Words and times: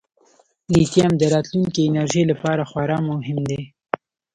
لیتیم 0.73 1.11
د 1.17 1.21
راتلونکي 1.33 1.81
انرژۍ 1.83 2.23
لپاره 2.31 2.63
خورا 2.69 2.97
مهم 3.09 3.39
دی. 3.49 3.61